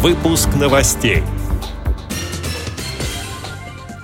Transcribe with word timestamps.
Выпуск 0.00 0.50
новостей. 0.54 1.24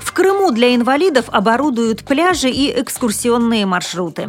В 0.00 0.12
Крыму 0.12 0.50
для 0.50 0.74
инвалидов 0.74 1.26
оборудуют 1.28 2.02
пляжи 2.02 2.50
и 2.50 2.68
экскурсионные 2.68 3.64
маршруты. 3.64 4.28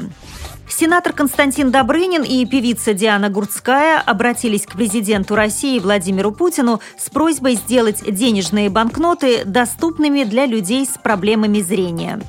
Сенатор 0.70 1.12
Константин 1.12 1.72
Добрынин 1.72 2.22
и 2.22 2.46
певица 2.46 2.94
Диана 2.94 3.30
Гурцкая 3.30 4.00
обратились 4.00 4.68
к 4.68 4.74
президенту 4.74 5.34
России 5.34 5.80
Владимиру 5.80 6.32
Путину 6.32 6.82
с 7.00 7.10
просьбой 7.10 7.56
сделать 7.56 8.04
денежные 8.08 8.70
банкноты 8.70 9.44
доступными 9.44 10.24
для 10.24 10.46
людей 10.46 10.86
с 10.86 11.00
проблемами 11.02 11.62
зрения. 11.62 12.22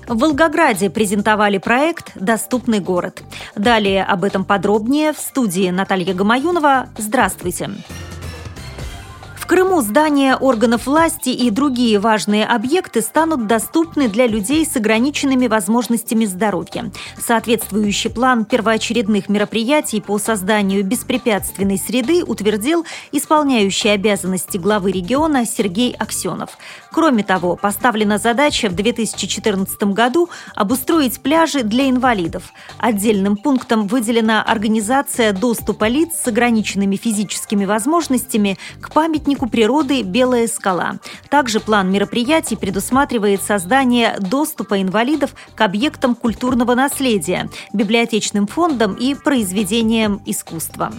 В 0.08 0.18
Волгограде 0.18 0.88
презентовали 0.88 1.58
проект 1.58 2.12
«Доступный 2.14 2.80
город». 2.80 3.22
Далее 3.56 4.04
об 4.04 4.24
этом 4.24 4.46
подробнее 4.46 5.12
в 5.12 5.18
студии 5.18 5.68
Наталья 5.68 6.14
Гамаюнова. 6.14 6.88
Здравствуйте! 6.96 7.66
Здравствуйте! 7.66 8.05
Крыму 9.46 9.80
здания 9.80 10.34
органов 10.34 10.86
власти 10.86 11.28
и 11.28 11.50
другие 11.50 12.00
важные 12.00 12.44
объекты 12.44 13.00
станут 13.00 13.46
доступны 13.46 14.08
для 14.08 14.26
людей 14.26 14.66
с 14.66 14.74
ограниченными 14.74 15.46
возможностями 15.46 16.24
здоровья. 16.24 16.90
Соответствующий 17.16 18.10
план 18.10 18.44
первоочередных 18.44 19.28
мероприятий 19.28 20.00
по 20.00 20.18
созданию 20.18 20.82
беспрепятственной 20.82 21.78
среды 21.78 22.24
утвердил 22.24 22.84
исполняющий 23.12 23.90
обязанности 23.90 24.56
главы 24.58 24.90
региона 24.90 25.46
Сергей 25.46 25.92
Аксенов. 25.92 26.58
Кроме 26.90 27.22
того, 27.22 27.54
поставлена 27.54 28.18
задача 28.18 28.68
в 28.68 28.74
2014 28.74 29.80
году 29.94 30.28
обустроить 30.56 31.20
пляжи 31.20 31.62
для 31.62 31.88
инвалидов. 31.88 32.52
Отдельным 32.78 33.36
пунктом 33.36 33.86
выделена 33.86 34.42
организация 34.42 35.32
доступа 35.32 35.86
лиц 35.86 36.14
с 36.20 36.26
ограниченными 36.26 36.96
физическими 36.96 37.64
возможностями 37.64 38.58
к 38.80 38.92
памятнику 38.92 39.35
памятнику 39.36 39.48
природы 39.48 40.02
«Белая 40.02 40.48
скала». 40.48 40.96
Также 41.28 41.60
план 41.60 41.90
мероприятий 41.90 42.56
предусматривает 42.56 43.42
создание 43.42 44.16
доступа 44.18 44.80
инвалидов 44.80 45.34
к 45.54 45.60
объектам 45.60 46.14
культурного 46.14 46.74
наследия, 46.74 47.48
библиотечным 47.72 48.46
фондам 48.46 48.94
и 48.94 49.14
произведениям 49.14 50.22
искусства. 50.26 50.92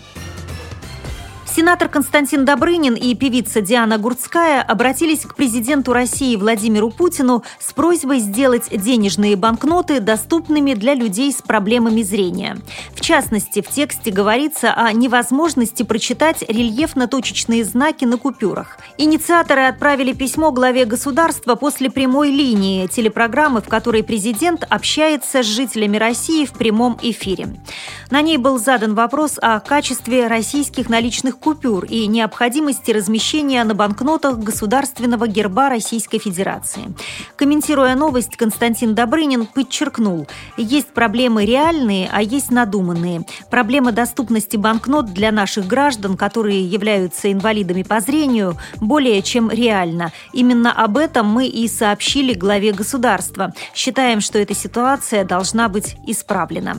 Сенатор 1.57 1.89
Константин 1.89 2.45
Добрынин 2.45 2.93
и 2.93 3.15
певица 3.15 3.61
Диана 3.61 3.97
Гурцкая 3.97 4.61
обратились 4.61 5.21
к 5.21 5.33
президенту 5.33 5.91
России 5.91 6.35
Владимиру 6.35 6.91
Путину 6.91 7.43
с 7.59 7.73
просьбой 7.73 8.19
сделать 8.19 8.69
денежные 8.69 9.35
банкноты 9.35 9.99
доступными 9.99 10.75
для 10.75 10.93
людей 10.93 11.31
с 11.31 11.41
проблемами 11.41 12.03
зрения. 12.03 12.59
В 12.93 13.01
частности, 13.01 13.63
в 13.63 13.69
тексте 13.69 14.11
говорится 14.11 14.71
о 14.71 14.93
невозможности 14.93 15.81
прочитать 15.81 16.43
рельефно-точечные 16.47 17.63
знаки 17.63 18.05
на 18.05 18.19
купюрах. 18.19 18.77
Инициаторы 18.99 19.63
отправили 19.63 20.13
письмо 20.13 20.51
главе 20.51 20.85
государства 20.85 21.55
после 21.55 21.89
прямой 21.89 22.29
линии 22.29 22.85
телепрограммы, 22.85 23.61
в 23.61 23.67
которой 23.67 24.03
президент 24.03 24.63
общается 24.69 25.41
с 25.41 25.47
жителями 25.47 25.97
России 25.97 26.45
в 26.45 26.51
прямом 26.51 26.99
эфире. 27.01 27.57
На 28.11 28.21
ней 28.21 28.37
был 28.37 28.59
задан 28.59 28.93
вопрос 28.93 29.39
о 29.41 29.59
качестве 29.59 30.27
российских 30.27 30.87
наличных 30.87 31.39
купюр 31.47 31.85
и 31.85 32.07
необходимости 32.07 32.91
размещения 32.91 33.63
на 33.63 33.73
банкнотах 33.73 34.37
государственного 34.37 35.29
герба 35.29 35.69
Российской 35.69 36.19
Федерации. 36.19 36.93
Комментируя 37.37 37.95
новость, 37.95 38.35
Константин 38.35 38.93
Добрынин 38.95 39.45
подчеркнул, 39.45 40.27
есть 40.57 40.89
проблемы 40.89 41.45
реальные, 41.45 42.09
а 42.11 42.21
есть 42.21 42.51
надуманные. 42.51 43.25
Проблема 43.49 43.93
доступности 43.93 44.57
банкнот 44.57 45.13
для 45.13 45.31
наших 45.31 45.67
граждан, 45.67 46.17
которые 46.17 46.65
являются 46.65 47.31
инвалидами 47.31 47.83
по 47.83 48.01
зрению, 48.01 48.57
более 48.81 49.21
чем 49.21 49.49
реальна. 49.49 50.11
Именно 50.33 50.73
об 50.73 50.97
этом 50.97 51.27
мы 51.27 51.47
и 51.47 51.69
сообщили 51.69 52.33
главе 52.33 52.73
государства. 52.73 53.53
Считаем, 53.73 54.19
что 54.19 54.37
эта 54.37 54.53
ситуация 54.53 55.23
должна 55.23 55.69
быть 55.69 55.95
исправлена. 56.05 56.75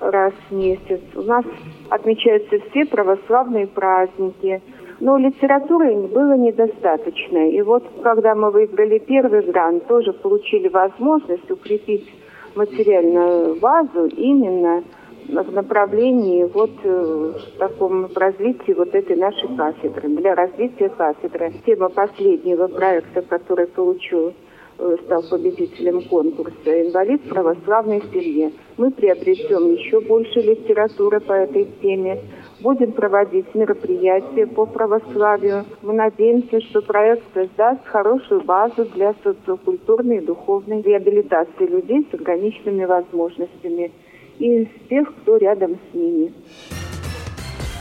раз 0.00 0.32
в 0.48 0.54
месяц. 0.54 1.00
У 1.14 1.22
нас 1.22 1.44
отмечаются 1.90 2.58
все 2.70 2.84
православные 2.86 3.66
праздники. 3.66 4.62
Но 5.00 5.16
литературы 5.16 5.94
было 5.94 6.36
недостаточно. 6.36 7.50
И 7.50 7.60
вот 7.62 7.84
когда 8.02 8.34
мы 8.34 8.50
выиграли 8.50 8.98
первый 8.98 9.42
грант, 9.42 9.86
тоже 9.86 10.12
получили 10.12 10.68
возможность 10.68 11.48
укрепить 11.50 12.12
материальную 12.56 13.60
базу 13.60 14.06
именно 14.06 14.82
в 15.28 15.52
направлении 15.52 16.44
вот 16.44 16.70
э, 16.82 17.32
в 17.54 17.58
таком 17.58 18.08
развитии 18.14 18.72
вот 18.72 18.94
этой 18.94 19.16
нашей 19.16 19.48
кафедры, 19.56 20.08
для 20.08 20.34
развития 20.34 20.88
кафедры. 20.88 21.52
Тема 21.66 21.90
последнего 21.90 22.66
проекта, 22.66 23.20
который 23.22 23.66
получил 23.66 24.32
э, 24.78 24.96
стал 25.04 25.22
победителем 25.28 26.02
конкурса 26.08 26.82
«Инвалид 26.82 27.22
в 27.22 27.28
православной 27.28 28.02
семье». 28.12 28.52
Мы 28.78 28.90
приобретем 28.90 29.70
еще 29.72 30.00
больше 30.00 30.40
литературы 30.40 31.20
по 31.20 31.32
этой 31.32 31.68
теме, 31.82 32.22
будем 32.60 32.92
проводить 32.92 33.54
мероприятия 33.54 34.46
по 34.46 34.64
православию. 34.64 35.64
Мы 35.82 35.92
надеемся, 35.92 36.60
что 36.62 36.80
проект 36.80 37.22
создаст 37.34 37.84
хорошую 37.84 38.40
базу 38.42 38.86
для 38.94 39.14
социокультурной 39.22 40.18
и 40.18 40.26
духовной 40.26 40.80
реабилитации 40.80 41.66
людей 41.66 42.06
с 42.10 42.14
ограниченными 42.14 42.86
возможностями 42.86 43.92
и 44.38 44.68
тех, 44.88 45.14
кто 45.22 45.36
рядом 45.36 45.78
с 45.90 45.94
ними. 45.94 46.32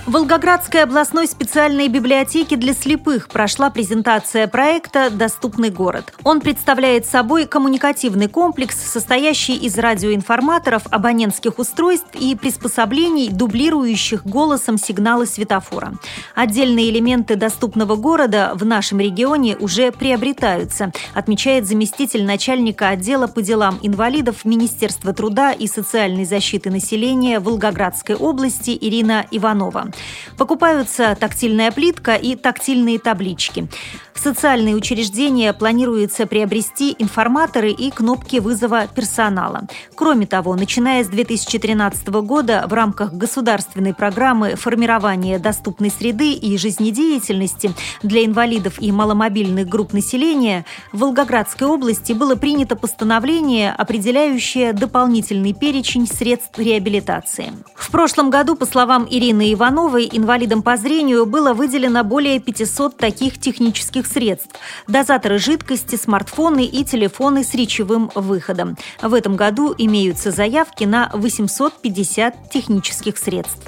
В 0.07 0.11
Волгоградской 0.11 0.83
областной 0.83 1.27
специальной 1.27 1.89
библиотеке 1.89 2.55
для 2.55 2.73
слепых 2.73 3.27
прошла 3.27 3.69
презентация 3.69 4.47
проекта 4.47 5.09
«Доступный 5.09 5.69
город». 5.69 6.13
Он 6.23 6.39
представляет 6.39 7.05
собой 7.05 7.45
коммуникативный 7.45 8.29
комплекс, 8.29 8.77
состоящий 8.77 9.57
из 9.57 9.77
радиоинформаторов, 9.77 10.83
абонентских 10.91 11.59
устройств 11.59 12.07
и 12.13 12.37
приспособлений, 12.37 13.27
дублирующих 13.27 14.25
голосом 14.25 14.77
сигналы 14.77 15.25
светофора. 15.25 15.95
Отдельные 16.35 16.89
элементы 16.89 17.35
доступного 17.35 17.97
города 17.97 18.53
в 18.55 18.63
нашем 18.63 19.01
регионе 19.01 19.57
уже 19.57 19.91
приобретаются, 19.91 20.93
отмечает 21.15 21.67
заместитель 21.67 22.23
начальника 22.23 22.87
отдела 22.87 23.27
по 23.27 23.41
делам 23.41 23.77
инвалидов 23.81 24.45
Министерства 24.45 25.11
труда 25.11 25.51
и 25.51 25.67
социальной 25.67 26.23
защиты 26.23 26.69
населения 26.69 27.41
Волгоградской 27.41 28.15
области 28.15 28.69
Ирина 28.79 29.25
Иванова. 29.31 29.91
Покупаются 30.37 31.15
тактильная 31.19 31.71
плитка 31.71 32.15
и 32.15 32.35
тактильные 32.35 32.99
таблички. 32.99 33.67
В 34.13 34.19
социальные 34.19 34.75
учреждения 34.75 35.53
планируется 35.53 36.25
приобрести 36.25 36.95
информаторы 36.97 37.71
и 37.71 37.91
кнопки 37.91 38.37
вызова 38.37 38.87
персонала. 38.87 39.67
Кроме 39.95 40.25
того, 40.25 40.55
начиная 40.55 41.03
с 41.03 41.07
2013 41.07 42.07
года 42.07 42.65
в 42.67 42.73
рамках 42.73 43.13
государственной 43.13 43.93
программы 43.93 44.55
формирования 44.55 45.37
доступной 45.37 45.91
среды 45.91 46.33
и 46.33 46.57
жизнедеятельности 46.57 47.71
для 48.01 48.25
инвалидов 48.25 48.81
и 48.81 48.91
маломобильных 48.91 49.69
групп 49.69 49.93
населения 49.93 50.65
в 50.91 50.99
Волгоградской 50.99 51.67
области 51.67 52.13
было 52.13 52.35
принято 52.35 52.75
постановление, 52.75 53.71
определяющее 53.71 54.73
дополнительный 54.73 55.53
перечень 55.53 56.07
средств 56.07 56.57
реабилитации. 56.57 57.53
В 57.75 57.91
прошлом 57.91 58.31
году, 58.31 58.55
по 58.55 58.65
словам 58.65 59.07
Ирины 59.09 59.53
Ивановой, 59.53 59.86
инвалидам 59.95 60.61
по 60.61 60.75
зрению 60.75 61.25
было 61.25 61.53
выделено 61.53 62.03
более 62.03 62.39
500 62.39 62.97
таких 62.97 63.39
технических 63.39 64.05
средств– 64.05 64.49
дозаторы 64.87 65.39
жидкости, 65.39 65.95
смартфоны 65.95 66.65
и 66.65 66.83
телефоны 66.83 67.43
с 67.43 67.53
речевым 67.53 68.11
выходом. 68.13 68.77
В 69.01 69.13
этом 69.13 69.35
году 69.35 69.73
имеются 69.77 70.31
заявки 70.31 70.83
на 70.83 71.09
850 71.13 72.49
технических 72.49 73.17
средств. 73.17 73.65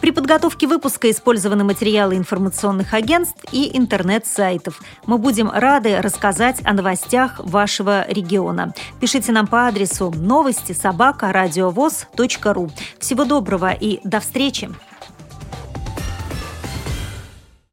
При 0.00 0.12
подготовке 0.12 0.66
выпуска 0.66 1.10
использованы 1.10 1.64
материалы 1.64 2.16
информационных 2.16 2.94
агентств 2.94 3.44
и 3.50 3.76
интернет-сайтов. 3.76 4.80
Мы 5.06 5.18
будем 5.18 5.50
рады 5.50 6.00
рассказать 6.00 6.60
о 6.64 6.72
новостях 6.72 7.40
вашего 7.40 8.06
региона. 8.08 8.72
Пишите 9.00 9.32
нам 9.32 9.46
по 9.46 9.66
адресу 9.66 10.12
новости 10.14 10.72
собака 10.72 11.32
ру. 12.44 12.70
Всего 12.98 13.24
доброго 13.24 13.72
и 13.72 14.00
до 14.04 14.20
встречи! 14.20 14.68